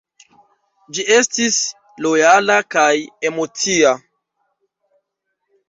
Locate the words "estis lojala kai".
1.15-3.05